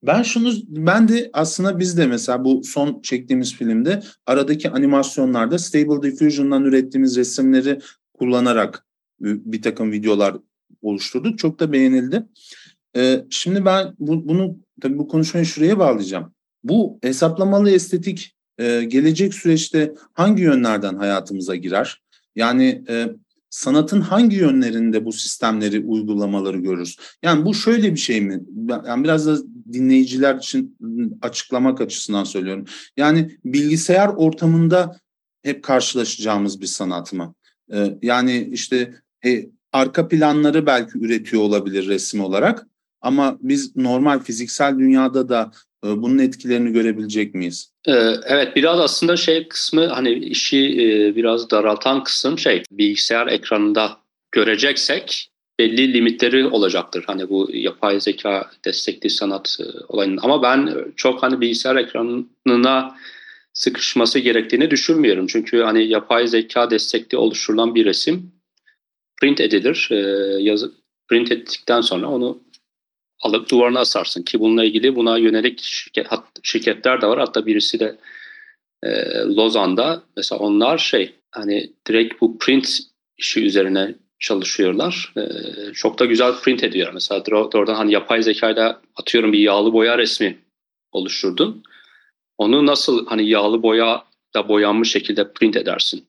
Ben 0.02 0.22
şunu, 0.22 0.52
ben 0.68 1.08
de 1.08 1.30
aslında 1.32 1.78
biz 1.78 1.98
de 1.98 2.06
mesela 2.06 2.44
bu 2.44 2.64
son 2.64 3.00
çektiğimiz 3.02 3.54
filmde 3.54 4.02
aradaki 4.26 4.70
animasyonlarda 4.70 5.58
Stable 5.58 6.02
Diffusion'dan 6.02 6.64
ürettiğimiz 6.64 7.16
resimleri 7.16 7.78
kullanarak 8.14 8.86
bir 9.20 9.62
takım 9.62 9.92
videolar 9.92 10.36
oluşturduk. 10.82 11.38
Çok 11.38 11.60
da 11.60 11.72
beğenildi. 11.72 12.26
Ee, 12.96 13.24
şimdi 13.30 13.64
ben 13.64 13.94
bu, 13.98 14.28
bunu 14.28 14.56
tabii 14.80 14.98
bu 14.98 15.08
konuşmayı 15.08 15.46
şuraya 15.46 15.78
bağlayacağım. 15.78 16.34
Bu 16.64 16.98
hesaplamalı 17.02 17.70
estetik 17.70 18.36
e, 18.58 18.84
gelecek 18.84 19.34
süreçte 19.34 19.94
hangi 20.12 20.42
yönlerden 20.42 20.94
hayatımıza 20.94 21.56
girer? 21.56 22.02
Yani 22.36 22.84
e, 22.88 23.08
sanatın 23.50 24.00
hangi 24.00 24.36
yönlerinde 24.36 25.04
bu 25.04 25.12
sistemleri, 25.12 25.80
uygulamaları 25.80 26.58
görürüz? 26.58 26.96
Yani 27.22 27.44
bu 27.44 27.54
şöyle 27.54 27.92
bir 27.92 27.98
şey 27.98 28.20
mi? 28.20 28.40
Yani 28.86 29.04
biraz 29.04 29.26
da 29.26 29.38
dinleyiciler 29.72 30.34
için 30.34 30.76
açıklamak 31.22 31.80
açısından 31.80 32.24
söylüyorum. 32.24 32.64
Yani 32.96 33.36
bilgisayar 33.44 34.08
ortamında 34.08 34.96
hep 35.42 35.62
karşılaşacağımız 35.62 36.60
bir 36.60 36.66
sanat 36.66 37.12
mı? 37.12 37.34
Ee, 37.72 37.98
yani 38.02 38.48
işte 38.52 38.94
e, 39.26 39.46
arka 39.72 40.08
planları 40.08 40.66
belki 40.66 40.98
üretiyor 40.98 41.42
olabilir 41.42 41.88
resim 41.88 42.20
olarak 42.20 42.66
ama 43.00 43.38
biz 43.40 43.76
normal 43.76 44.18
fiziksel 44.18 44.78
dünyada 44.78 45.28
da 45.28 45.52
e, 45.84 46.02
bunun 46.02 46.18
etkilerini 46.18 46.72
görebilecek 46.72 47.34
miyiz? 47.34 47.72
Ee, 47.88 47.92
evet 48.24 48.56
biraz 48.56 48.80
aslında 48.80 49.16
şey 49.16 49.48
kısmı 49.48 49.86
hani 49.86 50.12
işi 50.12 50.58
e, 50.58 51.16
biraz 51.16 51.50
daraltan 51.50 52.04
kısım 52.04 52.38
şey 52.38 52.62
bilgisayar 52.70 53.26
ekranında 53.26 53.96
göreceksek 54.32 55.30
belli 55.58 55.92
limitleri 55.92 56.46
olacaktır. 56.46 57.04
Hani 57.06 57.28
bu 57.28 57.48
yapay 57.52 58.00
zeka 58.00 58.50
destekli 58.64 59.10
sanat 59.10 59.58
e, 59.60 59.64
olayının. 59.88 60.18
Ama 60.22 60.42
ben 60.42 60.74
çok 60.96 61.22
hani 61.22 61.40
bilgisayar 61.40 61.76
ekranına 61.76 62.96
sıkışması 63.52 64.18
gerektiğini 64.18 64.70
düşünmüyorum. 64.70 65.26
Çünkü 65.26 65.62
hani 65.62 65.84
yapay 65.88 66.26
zeka 66.26 66.70
destekli 66.70 67.18
oluşturulan 67.18 67.74
bir 67.74 67.84
resim 67.84 68.32
print 69.20 69.40
edilir. 69.40 69.88
yazı, 70.40 70.72
print 71.08 71.32
ettikten 71.32 71.80
sonra 71.80 72.08
onu 72.08 72.40
alıp 73.22 73.50
duvarına 73.50 73.80
asarsın 73.80 74.22
ki 74.22 74.40
bununla 74.40 74.64
ilgili 74.64 74.96
buna 74.96 75.18
yönelik 75.18 75.60
şirket, 75.62 76.06
şirketler 76.42 77.00
de 77.00 77.06
var. 77.06 77.18
Hatta 77.18 77.46
birisi 77.46 77.80
de 77.80 77.96
e, 78.82 78.90
Lozan'da 79.36 80.02
mesela 80.16 80.38
onlar 80.38 80.78
şey 80.78 81.14
hani 81.30 81.72
direkt 81.88 82.20
bu 82.20 82.38
print 82.38 82.78
işi 83.18 83.44
üzerine 83.44 83.94
çalışıyorlar. 84.18 85.12
E, 85.16 85.22
çok 85.72 85.98
da 85.98 86.04
güzel 86.04 86.32
print 86.40 86.64
ediyor. 86.64 86.92
Mesela 86.94 87.22
oradan 87.30 87.74
hani 87.74 87.92
yapay 87.92 88.22
zekayla 88.22 88.80
atıyorum 88.96 89.32
bir 89.32 89.38
yağlı 89.38 89.72
boya 89.72 89.98
resmi 89.98 90.38
oluşturdun. 90.92 91.62
Onu 92.38 92.66
nasıl 92.66 93.06
hani 93.06 93.28
yağlı 93.28 93.62
boya 93.62 94.04
da 94.34 94.48
boyanmış 94.48 94.92
şekilde 94.92 95.32
print 95.32 95.56
edersin? 95.56 96.06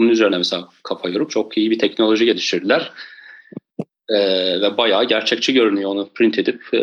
Bunun 0.00 0.10
üzerine 0.10 0.38
mesela 0.38 0.68
kafa 0.82 1.08
yorup 1.08 1.30
çok 1.30 1.56
iyi 1.58 1.70
bir 1.70 1.78
teknoloji 1.78 2.24
geliştirdiler. 2.24 2.92
Ee, 4.08 4.60
ve 4.60 4.76
bayağı 4.76 5.04
gerçekçi 5.04 5.54
görünüyor 5.54 5.90
onu 5.90 6.08
print 6.14 6.38
edip 6.38 6.74
e, 6.74 6.78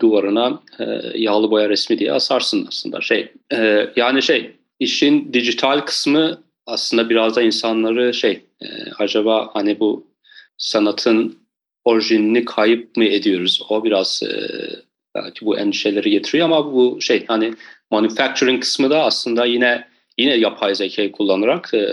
duvarına 0.00 0.62
e, 0.78 0.84
yağlı 1.14 1.50
boya 1.50 1.68
resmi 1.68 1.98
diye 1.98 2.12
asarsın 2.12 2.66
aslında 2.68 3.00
şey 3.00 3.32
e, 3.52 3.90
yani 3.96 4.22
şey 4.22 4.56
işin 4.78 5.32
dijital 5.32 5.80
kısmı 5.80 6.42
aslında 6.66 7.10
biraz 7.10 7.36
da 7.36 7.42
insanları 7.42 8.14
şey 8.14 8.44
e, 8.62 8.66
acaba 8.98 9.50
hani 9.52 9.80
bu 9.80 10.06
sanatın 10.58 11.38
orijinini 11.84 12.44
kayıp 12.44 12.96
mı 12.96 13.04
ediyoruz 13.04 13.62
o 13.68 13.84
biraz 13.84 14.22
e, 14.22 14.32
belki 15.14 15.46
bu 15.46 15.58
endişeleri 15.58 16.10
getiriyor 16.10 16.46
ama 16.46 16.72
bu 16.72 16.98
şey 17.00 17.26
hani 17.26 17.54
manufacturing 17.90 18.60
kısmı 18.60 18.90
da 18.90 19.04
aslında 19.04 19.44
yine 19.44 19.91
yine 20.18 20.36
yapay 20.36 20.74
zekayı 20.74 21.12
kullanarak 21.12 21.74
e, 21.74 21.86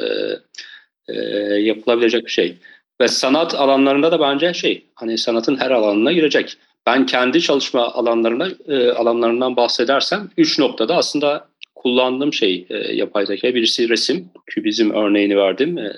e, 1.08 1.14
yapılabilecek 1.62 2.26
bir 2.26 2.32
şey. 2.32 2.58
Ve 3.02 3.08
sanat 3.08 3.56
alanlarında 3.56 4.12
da 4.12 4.20
bence 4.20 4.54
şey 4.54 4.86
hani 4.96 5.18
sanatın 5.18 5.56
her 5.56 5.72
alanına 5.72 6.12
girecek. 6.12 6.58
Ben 6.88 7.06
kendi 7.06 7.42
çalışma 7.42 7.94
alanlarına 7.94 8.50
e, 8.68 8.92
alanlarından 8.92 9.56
bahsedersem 9.56 10.30
üç 10.38 10.60
noktada 10.60 10.96
aslında 10.96 11.50
kullandığım 11.76 12.34
şey 12.34 12.66
e, 12.70 12.78
yapay 12.78 13.26
zeka. 13.26 13.56
Birisi 13.56 13.90
resim, 13.90 14.30
kübizm 14.46 14.92
örneğini 14.92 15.38
verdim. 15.38 15.78
E, 15.78 15.94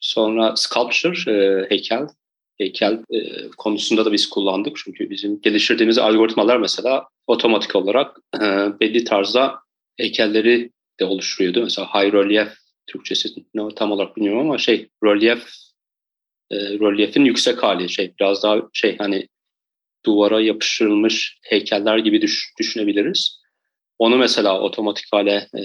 sonra 0.00 0.56
sculpture, 0.56 1.32
e, 1.32 1.66
heykel. 1.70 2.06
Heykel 2.58 2.98
e, 3.10 3.48
konusunda 3.58 4.04
da 4.04 4.12
biz 4.12 4.30
kullandık. 4.30 4.76
Çünkü 4.76 5.10
bizim 5.10 5.40
geliştirdiğimiz 5.40 5.98
algoritmalar 5.98 6.56
mesela 6.56 7.08
otomatik 7.26 7.76
olarak 7.76 8.16
e, 8.36 8.40
belli 8.80 9.04
tarzda 9.04 9.58
heykelleri 9.96 10.70
de 11.00 11.04
oluşturuyordu. 11.04 11.62
Mesela 11.62 11.88
high 11.88 12.12
relief 12.12 12.52
Türkçesi 12.86 13.28
ne 13.54 13.74
tam 13.76 13.92
olarak 13.92 14.16
bilmiyorum 14.16 14.40
ama 14.40 14.58
şey 14.58 14.88
rölyef 15.04 15.44
e, 16.50 16.56
rölyefin 16.56 17.24
yüksek 17.24 17.62
hali 17.62 17.88
şey 17.88 18.14
biraz 18.20 18.42
daha 18.42 18.62
şey 18.72 18.98
hani 18.98 19.28
duvara 20.06 20.40
yapıştırılmış 20.40 21.38
heykeller 21.42 21.98
gibi 21.98 22.22
düş, 22.22 22.54
düşünebiliriz. 22.58 23.40
Onu 23.98 24.16
mesela 24.16 24.60
otomatik 24.60 25.04
hale 25.12 25.48
e, 25.58 25.62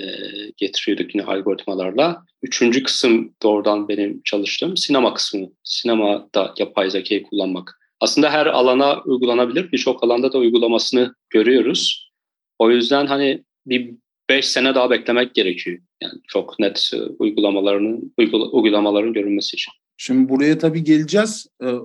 getiriyorduk 0.57 1.15
yine 1.15 1.25
algoritmalarla. 1.25 2.23
Üçüncü 2.43 2.83
kısım 2.83 3.33
doğrudan 3.43 3.87
benim 3.87 4.21
çalıştığım 4.23 4.77
sinema 4.77 5.13
kısmı. 5.13 5.47
Sinemada 5.63 6.53
yapay 6.57 6.89
zekayı 6.89 7.23
kullanmak. 7.23 7.79
Aslında 7.99 8.31
her 8.31 8.45
alana 8.45 9.01
uygulanabilir. 9.01 9.71
Birçok 9.71 10.03
alanda 10.03 10.33
da 10.33 10.37
uygulamasını 10.37 11.15
görüyoruz. 11.29 12.11
O 12.59 12.71
yüzden 12.71 13.07
hani 13.07 13.43
bir 13.65 13.95
5 14.29 14.47
sene 14.47 14.75
daha 14.75 14.89
beklemek 14.89 15.35
gerekiyor. 15.35 15.77
Yani 16.01 16.13
çok 16.27 16.59
net 16.59 16.91
e, 16.93 16.97
uygulamalarının 16.97 18.13
uygulamaların 18.51 19.13
görünmesi 19.13 19.55
için. 19.55 19.71
Şimdi 19.97 20.29
buraya 20.29 20.57
tabii 20.57 20.83
geleceğiz. 20.83 21.47
E, 21.61 21.67
e, 21.67 21.75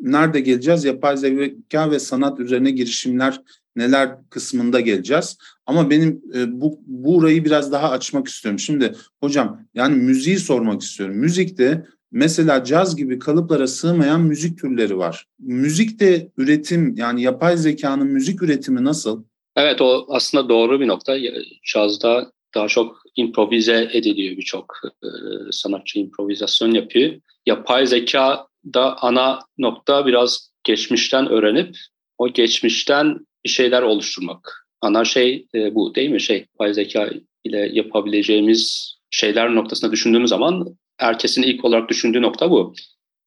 nerede 0.00 0.40
geleceğiz? 0.40 0.84
Yapay 0.84 1.16
zeka 1.16 1.90
ve 1.90 1.98
sanat 1.98 2.40
üzerine 2.40 2.70
girişimler 2.70 3.40
neler 3.76 4.10
kısmında 4.30 4.80
geleceğiz. 4.80 5.38
Ama 5.66 5.90
benim 5.90 6.22
bu 6.48 6.80
burayı 6.86 7.44
biraz 7.44 7.72
daha 7.72 7.90
açmak 7.90 8.28
istiyorum. 8.28 8.58
Şimdi 8.58 8.94
hocam 9.20 9.60
yani 9.74 9.96
müziği 9.96 10.36
sormak 10.38 10.82
istiyorum. 10.82 11.16
Müzikte 11.16 11.84
mesela 12.12 12.64
caz 12.64 12.96
gibi 12.96 13.18
kalıplara 13.18 13.66
sığmayan 13.66 14.20
müzik 14.20 14.58
türleri 14.58 14.98
var. 14.98 15.26
Müzikte 15.38 16.30
üretim 16.36 16.94
yani 16.96 17.22
yapay 17.22 17.56
zekanın 17.56 18.06
müzik 18.06 18.42
üretimi 18.42 18.84
nasıl? 18.84 19.24
Evet 19.58 19.80
o 19.80 20.06
aslında 20.08 20.48
doğru 20.48 20.80
bir 20.80 20.88
nokta. 20.88 21.16
Cazda 21.64 22.32
daha 22.54 22.68
çok 22.68 23.02
improvize 23.16 23.90
ediliyor 23.92 24.36
birçok 24.36 24.80
e, 24.84 25.08
sanatçı 25.52 25.98
improvizasyon 25.98 26.72
yapıyor. 26.72 27.20
Yapay 27.46 27.86
zeka 27.86 28.46
da 28.74 29.02
ana 29.02 29.38
nokta 29.58 30.06
biraz 30.06 30.50
geçmişten 30.64 31.28
öğrenip 31.28 31.76
o 32.18 32.32
geçmişten 32.32 33.18
bir 33.44 33.48
şeyler 33.48 33.82
oluşturmak. 33.82 34.66
ana 34.80 35.04
şey 35.04 35.46
e, 35.54 35.74
bu 35.74 35.94
değil 35.94 36.10
mi? 36.10 36.20
Şey, 36.20 36.36
yapay 36.38 36.74
zeka 36.74 37.10
ile 37.44 37.70
yapabileceğimiz 37.72 38.94
şeyler 39.10 39.54
noktasında 39.54 39.92
düşündüğümüz 39.92 40.30
zaman 40.30 40.76
herkesin 40.98 41.42
ilk 41.42 41.64
olarak 41.64 41.88
düşündüğü 41.88 42.22
nokta 42.22 42.50
bu. 42.50 42.74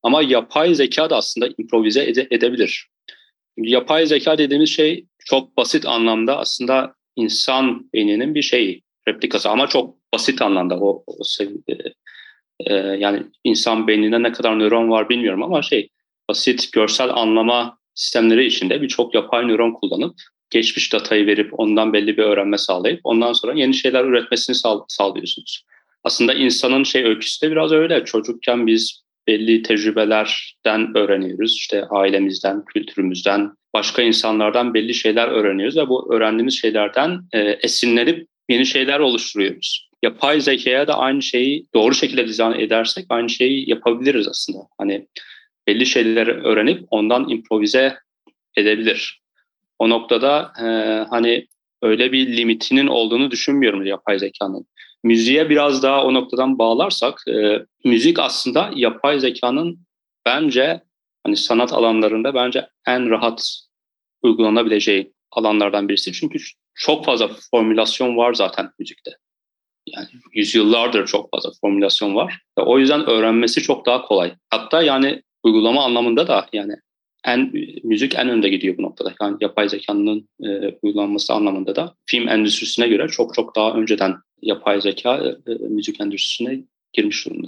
Ama 0.04 0.22
yapay 0.22 0.76
zeka 0.76 1.10
da 1.10 1.18
aslında 1.18 1.50
improvize 1.58 2.04
ede- 2.04 2.28
edebilir. 2.32 2.88
Yapay 3.58 4.06
zeka 4.06 4.38
dediğimiz 4.38 4.70
şey 4.70 5.06
çok 5.26 5.58
basit 5.58 5.86
anlamda 5.86 6.38
aslında 6.38 6.96
insan 7.16 7.90
beyninin 7.94 8.36
bir 8.36 8.42
şeyi, 8.42 8.84
replikası 9.08 9.50
ama 9.50 9.68
çok 9.68 9.96
basit 10.14 10.42
anlamda 10.42 10.80
o, 10.80 11.04
o 11.08 11.24
seviyede. 11.24 11.94
Ee, 12.68 12.74
yani 12.74 13.24
insan 13.44 13.88
beyninde 13.88 14.24
ne 14.24 14.32
kadar 14.32 14.60
nöron 14.60 14.90
var 14.90 15.10
bilmiyorum 15.10 15.44
ama 15.44 15.62
şey 15.62 15.90
basit 16.30 16.72
görsel 16.72 17.10
anlama 17.10 17.78
sistemleri 17.96 18.46
içinde 18.46 18.82
birçok 18.82 19.16
yapay 19.16 19.48
nöron 19.48 19.72
kullanıp 19.72 20.16
geçmiş 20.50 20.94
datayı 20.94 21.28
verip 21.28 21.60
ondan 21.60 21.94
belli 21.94 22.18
bir 22.18 22.24
öğrenme 22.24 22.58
sağlayıp 22.58 23.00
ondan 23.04 23.34
sonra 23.34 23.54
yeni 23.54 23.74
şeyler 23.74 24.04
üretmesini 24.06 24.56
sağ, 24.56 24.78
sağlıyorsunuz. 24.88 25.66
Aslında 26.04 26.34
insanın 26.34 26.84
şey 26.84 27.04
öyküsü 27.04 27.46
de 27.46 27.52
biraz 27.52 27.72
öyle. 27.72 28.06
Çocukken 28.06 28.68
biz 28.68 29.04
belli 29.28 29.64
tecrübelerden 29.64 30.98
öğreniyoruz. 30.98 31.56
İşte 31.56 31.86
ailemizden, 31.86 32.66
kültürümüzden, 32.66 33.52
başka 33.74 34.02
insanlardan 34.02 34.74
belli 34.74 34.94
şeyler 34.94 35.28
öğreniyoruz 35.28 35.78
ve 35.78 35.90
bu 35.90 36.14
öğrendiğimiz 36.14 36.62
şeylerden 36.62 37.22
e, 37.34 37.40
esinlenip 37.40 38.28
yeni 38.50 38.66
şeyler 38.66 39.00
oluşturuyoruz. 39.00 39.90
Yapay 40.04 40.42
zekaya 40.42 40.88
da 40.88 40.98
aynı 40.98 41.22
şeyi 41.22 41.66
doğru 41.74 41.94
şekilde 41.94 42.28
dizayn 42.28 42.60
edersek 42.60 43.06
aynı 43.10 43.30
şeyi 43.30 43.70
yapabiliriz 43.70 44.28
aslında. 44.28 44.60
Hani 44.78 45.08
belli 45.68 45.86
şeyleri 45.86 46.32
öğrenip 46.32 46.84
ondan 46.92 47.30
improvize 47.30 47.98
edebilir. 48.58 49.22
O 49.80 49.90
noktada 49.90 50.54
e, 50.60 50.66
hani 51.10 51.48
öyle 51.82 52.12
bir 52.12 52.38
limitinin 52.38 52.88
olduğunu 52.88 53.32
düşünmüyorum 53.32 53.86
yapay 53.86 54.20
zekanın. 54.20 54.66
Müziğe 55.04 55.50
biraz 55.50 55.84
daha 55.84 56.04
o 56.04 56.14
noktadan 56.14 56.60
bağlarsak, 56.60 57.28
e, 57.28 57.66
müzik 57.86 58.20
aslında 58.20 58.72
yapay 58.76 59.20
zekanın 59.20 59.80
bence 60.26 60.82
hani 61.24 61.38
sanat 61.38 61.74
alanlarında 61.74 62.34
bence 62.34 62.68
en 62.88 63.10
rahat 63.10 63.62
uygulanabileceği 64.22 65.14
alanlardan 65.32 65.90
birisi. 65.90 66.14
Çünkü 66.14 66.40
çok 66.74 67.06
fazla 67.06 67.30
formülasyon 67.52 68.18
var 68.18 68.34
zaten 68.34 68.70
müzikte. 68.80 69.12
Yani 69.88 70.08
yüzyıllardır 70.34 71.08
çok 71.08 71.32
fazla 71.32 71.50
formülasyon 71.62 72.16
var. 72.16 72.40
Ve 72.60 72.62
o 72.62 72.80
yüzden 72.80 73.06
öğrenmesi 73.06 73.62
çok 73.62 73.86
daha 73.86 74.02
kolay. 74.02 74.34
Hatta 74.50 74.82
yani 74.82 75.22
uygulama 75.44 75.84
anlamında 75.84 76.28
da 76.28 76.48
yani 76.54 76.74
en 77.26 77.52
müzik 77.84 78.16
en 78.16 78.30
önde 78.30 78.50
gidiyor 78.50 78.78
bu 78.78 78.82
noktada. 78.82 79.14
Yani 79.22 79.38
yapay 79.42 79.70
zekanın 79.70 80.30
e, 80.44 80.78
uygulanması 80.82 81.34
anlamında 81.34 81.76
da 81.76 81.96
film 82.06 82.28
endüstrisine 82.28 82.88
göre 82.88 83.08
çok 83.08 83.34
çok 83.36 83.56
daha 83.56 83.74
önceden 83.74 84.16
yapay 84.42 84.82
zeka 84.82 85.18
e, 85.48 85.54
müzik 85.70 86.02
endüstrisine 86.02 86.64
girmiş 86.94 87.26
durumda. 87.26 87.48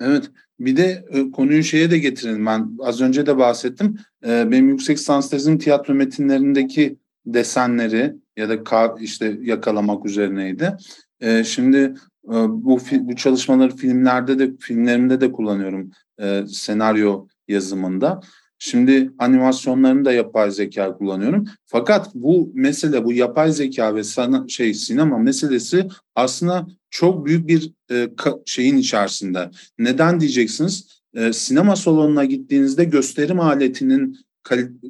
Evet. 0.00 0.30
Bir 0.60 0.76
de 0.76 1.04
e, 1.10 1.30
konuyu 1.30 1.62
şeye 1.62 1.90
de 1.90 1.98
getirelim. 1.98 2.46
Ben 2.46 2.76
az 2.80 3.00
önce 3.00 3.26
de 3.26 3.38
bahsettim. 3.38 3.98
E, 4.26 4.50
benim 4.50 4.68
yüksek 4.68 4.98
lisans 4.98 5.30
tezim 5.30 5.58
tiyatro 5.58 5.94
metinlerindeki 5.94 6.98
desenleri 7.26 8.14
ya 8.36 8.48
da 8.48 8.64
ka, 8.64 8.96
işte 9.00 9.38
yakalamak 9.42 10.06
üzerineydi. 10.06 10.76
E, 11.20 11.44
şimdi 11.44 11.94
e, 12.28 12.34
bu 12.48 12.78
bu 13.00 13.16
çalışmaları 13.16 13.76
filmlerde 13.76 14.38
de 14.38 14.56
filmlerimde 14.60 15.20
de 15.20 15.32
kullanıyorum 15.32 15.90
e, 16.20 16.42
senaryo 16.46 17.26
yazımında. 17.48 18.20
Şimdi 18.66 19.10
animasyonlarını 19.18 20.04
da 20.04 20.12
yapay 20.12 20.50
zeka 20.50 20.96
kullanıyorum. 20.96 21.44
Fakat 21.66 22.14
bu 22.14 22.52
mesele, 22.54 23.04
bu 23.04 23.12
yapay 23.12 23.52
zeka 23.52 23.94
ve 23.94 24.04
sana, 24.04 24.48
şey 24.48 24.74
sinema 24.74 25.18
meselesi 25.18 25.88
aslında 26.14 26.66
çok 26.90 27.26
büyük 27.26 27.48
bir 27.48 27.72
e, 27.90 28.08
şeyin 28.46 28.76
içerisinde. 28.76 29.50
Neden 29.78 30.20
diyeceksiniz? 30.20 31.02
E, 31.14 31.32
sinema 31.32 31.76
salonuna 31.76 32.24
gittiğinizde 32.24 32.84
gösterim 32.84 33.40
aletinin 33.40 34.18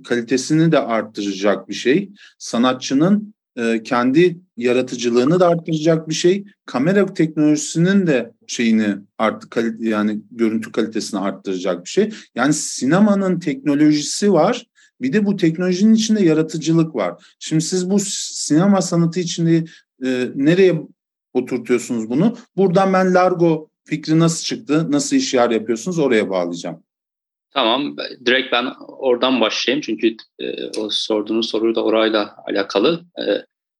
kalitesini 0.04 0.72
de 0.72 0.78
arttıracak 0.78 1.68
bir 1.68 1.74
şey. 1.74 2.10
Sanatçının 2.38 3.33
e, 3.56 3.82
kendi 3.82 4.40
yaratıcılığını 4.56 5.40
da 5.40 5.48
arttıracak 5.48 6.08
bir 6.08 6.14
şey. 6.14 6.44
Kamera 6.66 7.14
teknolojisinin 7.14 8.06
de 8.06 8.32
şeyini 8.46 8.96
art 9.18 9.50
kalite, 9.50 9.88
yani 9.88 10.20
görüntü 10.30 10.72
kalitesini 10.72 11.20
arttıracak 11.20 11.84
bir 11.84 11.90
şey. 11.90 12.10
Yani 12.34 12.52
sinemanın 12.52 13.40
teknolojisi 13.40 14.32
var. 14.32 14.66
Bir 15.00 15.12
de 15.12 15.26
bu 15.26 15.36
teknolojinin 15.36 15.94
içinde 15.94 16.24
yaratıcılık 16.24 16.94
var. 16.94 17.24
Şimdi 17.38 17.64
siz 17.64 17.90
bu 17.90 17.98
sinema 18.00 18.82
sanatı 18.82 19.20
içinde 19.20 19.64
e, 20.04 20.30
nereye 20.34 20.82
oturtuyorsunuz 21.32 22.10
bunu? 22.10 22.36
Buradan 22.56 22.92
ben 22.92 23.14
Largo 23.14 23.68
fikri 23.84 24.18
nasıl 24.18 24.44
çıktı, 24.44 24.92
nasıl 24.92 25.16
işler 25.16 25.50
yapıyorsunuz 25.50 25.98
oraya 25.98 26.30
bağlayacağım. 26.30 26.82
Tamam, 27.54 27.96
direkt 28.26 28.52
ben 28.52 28.66
oradan 28.88 29.40
başlayayım 29.40 29.80
çünkü 29.80 30.16
e, 30.38 30.66
o 30.78 30.88
sorduğunuz 30.90 31.50
soru 31.50 31.74
da 31.74 31.84
orayla 31.84 32.36
alakalı. 32.48 33.04
E, 33.18 33.24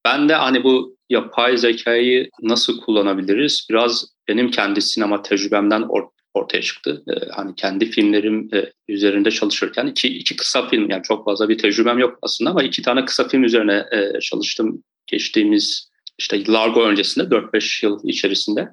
ben 0.05 0.29
de 0.29 0.33
hani 0.33 0.63
bu 0.63 0.97
yapay 1.09 1.57
zekayı 1.57 2.29
nasıl 2.41 2.81
kullanabiliriz? 2.81 3.67
Biraz 3.69 4.05
benim 4.27 4.51
kendi 4.51 4.81
sinema 4.81 5.21
tecrübemden 5.21 5.81
or- 5.81 6.09
ortaya 6.33 6.61
çıktı. 6.61 7.03
E, 7.09 7.29
hani 7.31 7.55
kendi 7.55 7.85
filmlerim 7.85 8.49
e, 8.53 8.71
üzerinde 8.87 9.31
çalışırken 9.31 9.87
iki, 9.87 10.07
iki 10.07 10.35
kısa 10.35 10.67
film 10.67 10.89
yani 10.89 11.03
çok 11.03 11.25
fazla 11.25 11.49
bir 11.49 11.57
tecrübem 11.57 11.99
yok 11.99 12.19
aslında 12.21 12.49
ama 12.49 12.63
iki 12.63 12.81
tane 12.81 13.05
kısa 13.05 13.27
film 13.27 13.43
üzerine 13.43 13.85
e, 13.91 14.19
çalıştım 14.19 14.83
geçtiğimiz 15.07 15.89
işte 16.17 16.47
Largo 16.47 16.83
öncesinde 16.83 17.35
4-5 17.35 17.85
yıl 17.85 17.99
içerisinde. 18.03 18.69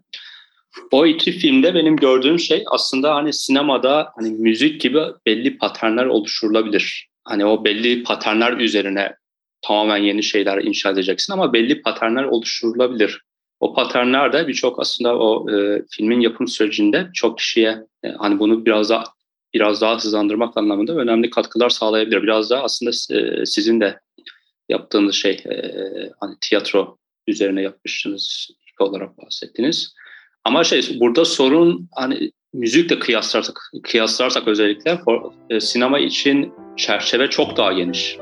O 0.91 1.07
iki 1.07 1.33
filmde 1.33 1.75
benim 1.75 1.97
gördüğüm 1.97 2.39
şey 2.39 2.65
aslında 2.67 3.15
hani 3.15 3.33
sinemada 3.33 4.13
hani 4.17 4.31
müzik 4.31 4.81
gibi 4.81 5.01
belli 5.27 5.59
paternler 5.59 6.07
oluşturulabilir. 6.07 7.09
Hani 7.25 7.45
o 7.45 7.65
belli 7.65 8.03
paternler 8.03 8.53
üzerine 8.53 9.17
tamamen 9.63 9.97
yeni 9.97 10.23
şeyler 10.23 10.63
inşa 10.63 10.91
edeceksin 10.91 11.33
ama 11.33 11.53
belli 11.53 11.83
paternler 11.83 12.25
oluşturulabilir. 12.25 13.21
O 13.61 13.75
paternler 13.75 14.33
de 14.33 14.49
birçok 14.49 14.81
aslında 14.81 15.19
o 15.19 15.51
e, 15.51 15.83
filmin 15.91 16.21
yapım 16.21 16.49
sürecinde 16.49 17.09
çok 17.15 17.39
kişiye 17.39 17.79
e, 18.05 18.09
hani 18.09 18.39
bunu 18.39 18.67
biraz 18.67 18.91
daha 18.91 19.05
biraz 19.55 19.81
daha 19.81 19.97
hızlandırmak 19.97 20.57
anlamında 20.57 20.97
önemli 20.97 21.31
katkılar 21.31 21.71
sağlayabilir. 21.71 22.23
Biraz 22.23 22.51
daha 22.51 22.63
aslında 22.63 22.91
e, 22.91 23.47
sizin 23.47 23.81
de 23.81 24.01
yaptığınız 24.69 25.15
şey 25.15 25.33
e, 25.33 25.55
hani 26.21 26.37
tiyatro 26.41 26.99
üzerine 27.27 27.63
yapmışsınız 27.63 28.51
ilk 28.69 28.81
olarak 28.81 29.19
bahsettiniz. 29.19 29.95
Ama 30.45 30.65
şey 30.65 31.01
burada 31.01 31.25
sorun 31.25 31.89
hani 31.95 32.33
müzikle 32.53 32.99
kıyaslarsak 32.99 33.73
kıyaslarsak 33.83 34.49
özellikle 34.49 35.01
e, 35.51 35.61
sinema 35.61 35.99
için 35.99 36.53
çerçeve 36.77 37.31
çok 37.31 37.57
daha 37.57 37.73
geniş. 37.73 38.17